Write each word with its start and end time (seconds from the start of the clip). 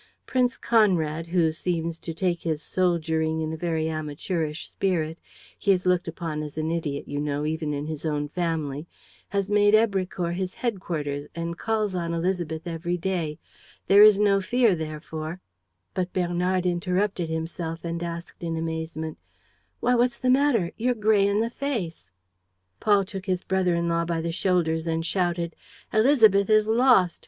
"Prince 0.25 0.57
Conrad, 0.57 1.27
who 1.27 1.51
seems 1.51 1.99
to 1.99 2.11
take 2.11 2.41
his 2.41 2.63
soldiering 2.63 3.39
in 3.39 3.53
a 3.53 3.55
very 3.55 3.87
amateurish 3.87 4.67
spirit 4.67 5.19
he 5.59 5.71
is 5.71 5.85
looked 5.85 6.07
upon 6.07 6.41
as 6.41 6.57
an 6.57 6.71
idiot, 6.71 7.07
you 7.07 7.19
know, 7.19 7.45
even 7.45 7.71
in 7.71 7.85
his 7.85 8.03
own 8.03 8.27
family 8.27 8.87
has 9.29 9.47
made 9.47 9.75
Èbrecourt 9.75 10.33
his 10.33 10.55
headquarters 10.55 11.27
and 11.35 11.55
calls 11.59 11.93
on 11.93 12.13
Élisabeth 12.13 12.63
every 12.65 12.97
day. 12.97 13.37
There 13.85 14.01
is 14.01 14.17
no 14.17 14.41
fear, 14.41 14.73
therefore...." 14.73 15.39
But 15.93 16.13
Bernard 16.13 16.65
interrupted 16.65 17.29
himself, 17.29 17.85
and 17.85 18.01
asked 18.01 18.43
in 18.43 18.57
amazement, 18.57 19.19
"Why, 19.81 19.93
what's 19.93 20.17
the 20.17 20.31
matter? 20.31 20.71
You're 20.77 20.95
gray 20.95 21.27
in 21.27 21.41
the 21.41 21.51
face." 21.51 22.09
Paul 22.79 23.05
took 23.05 23.27
his 23.27 23.43
brother 23.43 23.75
in 23.75 23.87
law 23.87 24.05
by 24.05 24.19
the 24.21 24.31
shoulders 24.31 24.87
and 24.87 25.05
shouted: 25.05 25.55
"Élisabeth 25.93 26.49
is 26.49 26.65
lost. 26.65 27.19